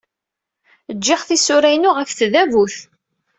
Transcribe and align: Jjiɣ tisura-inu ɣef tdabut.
Jjiɣ 0.95 1.21
tisura-inu 1.27 1.91
ɣef 1.97 2.09
tdabut. 2.11 2.77